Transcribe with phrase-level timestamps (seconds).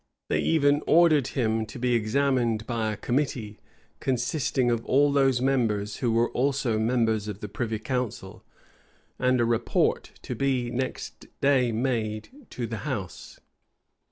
[0.29, 3.59] They even ordered him to be examined by a committee,
[3.99, 8.43] consisting of all those members who were also members of the privy council;
[9.19, 13.39] and a report to be next day made to the house.